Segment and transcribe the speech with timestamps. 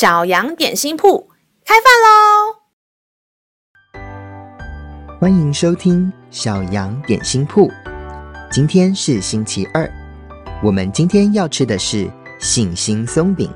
[0.00, 1.28] 小羊点心铺
[1.62, 2.56] 开饭喽！
[5.20, 7.70] 欢迎收听小羊点心铺。
[8.50, 9.86] 今天是星期二，
[10.62, 13.52] 我们今天要吃的是信心松饼。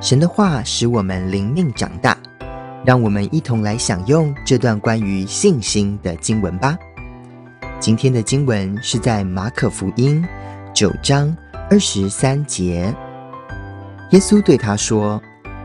[0.00, 2.16] 神的话使我们灵命长大，
[2.86, 6.78] 让我们一同来享用这段关于信心的经文吧。
[7.80, 10.24] 今天的经文是在马可福音
[10.72, 11.36] 九章
[11.68, 12.94] 二十三节。
[14.12, 15.20] 耶稣对他说：“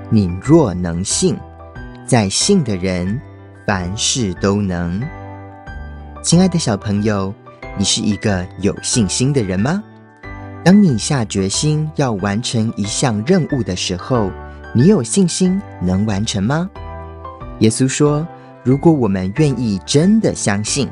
[0.09, 1.37] 你若能信，
[2.05, 3.19] 在信的人
[3.65, 5.01] 凡事都能。”
[6.23, 7.33] 亲爱的小朋友，
[7.77, 9.83] 你是一个有信心的人吗？
[10.63, 14.31] 当你下决心要完成一项任务的时候，
[14.73, 16.69] 你有信心能完成吗？
[17.59, 18.25] 耶稣说
[18.63, 20.87] ：“如果我们愿意真的相信。”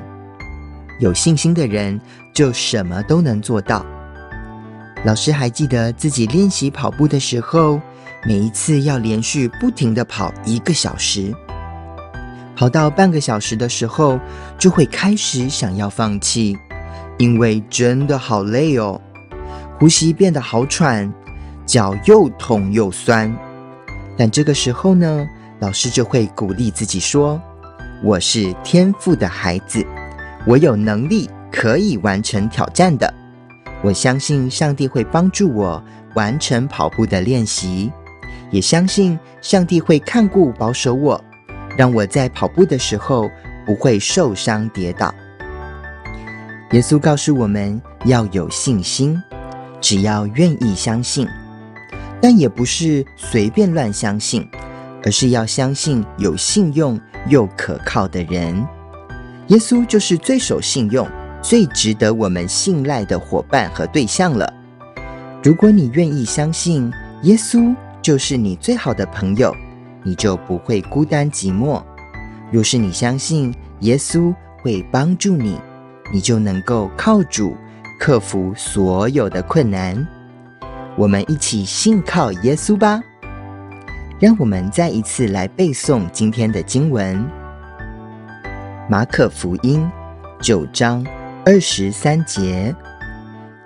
[1.00, 2.00] 有信心的人
[2.34, 3.86] 就什么都能做到。
[5.06, 7.80] 老师还记得自己练习跑步的时候，
[8.26, 11.34] 每一次要连续不停地跑一个小时，
[12.56, 14.20] 跑到半个小时的时候，
[14.58, 16.58] 就会开始想要放弃，
[17.18, 19.00] 因为真的好累哦，
[19.78, 21.12] 呼吸变得好喘，
[21.66, 23.36] 脚又痛又酸。
[24.18, 25.28] 但这个时候呢，
[25.60, 27.42] 老师就会鼓励自己说
[28.04, 29.86] ：“我是天赋的孩子。”
[30.48, 33.12] 我有能力可以完成挑战的，
[33.86, 35.80] 我相信上帝会帮助我
[36.16, 37.92] 完成跑步的练习，
[38.50, 41.24] 也相信上帝会看顾保守我，
[41.78, 43.30] 让我在跑步的时候
[43.64, 45.14] 不会受伤跌倒。
[46.72, 49.22] 耶稣告诉我们要有信心，
[49.80, 51.28] 只要愿意相信，
[52.20, 54.50] 但也不是随便乱相信，
[55.04, 58.68] 而是要相信有信用又可靠的人。
[59.50, 61.08] 耶稣就是最守信用、
[61.48, 64.52] 最值得我们信赖的伙伴和对象了。
[65.44, 69.56] 如果你愿意相信耶稣就是你最好的朋友，
[70.02, 71.84] 你就不会孤单寂寞。
[72.52, 75.62] 若是你相信耶稣会帮助你，
[76.12, 77.56] 你就能够靠主
[78.00, 79.96] 克服所有的困难。
[80.98, 83.00] 我们一起信靠耶稣吧。
[84.20, 87.24] 让我们再一次来背诵今天的经文。
[88.90, 89.88] 马可福音
[90.42, 91.06] 九章
[91.48, 92.76] 二十三节，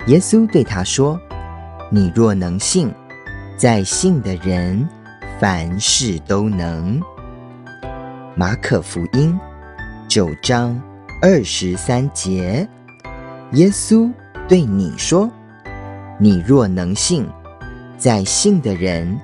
[0.07, 1.17] 耶稣对他说
[1.89, 2.93] ：“你若能信，
[3.55, 4.85] 在信的人
[5.39, 7.01] 凡事都能。”
[8.35, 9.33] 马可福音
[10.09, 10.77] 九章
[11.21, 12.67] 二十三节，
[13.53, 14.11] 耶稣
[14.45, 15.31] 对你说
[16.19, 17.25] ：“你若能信，
[17.97, 19.17] 在信的人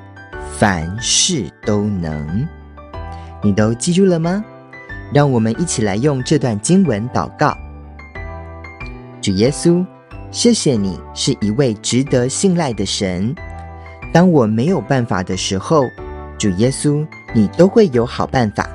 [0.57, 2.47] 凡事都能。”
[3.43, 4.41] 你都记住了吗？
[5.13, 7.53] 让我们一起来用这段经文祷告。
[9.25, 9.83] 主耶稣，
[10.29, 13.33] 谢谢你是一位值得信赖的神。
[14.13, 15.81] 当我没有办法的时候，
[16.37, 17.03] 主耶稣，
[17.33, 18.69] 你都会有好办法。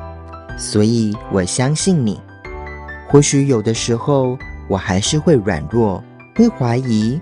[0.59, 2.21] 所以我相信你。
[3.07, 6.03] 或许有的时候我还是会软弱，
[6.35, 7.21] 会怀疑，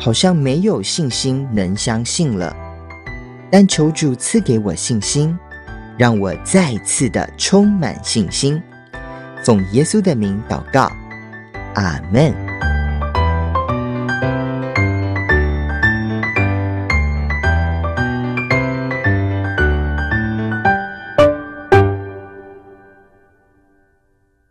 [0.00, 2.56] 好像没有信心能相信了。
[3.50, 5.38] 但求主赐给我信心。
[5.98, 8.58] 让我再次的充满信心，
[9.44, 10.90] 奉耶稣的名祷告，
[11.74, 12.43] 阿门。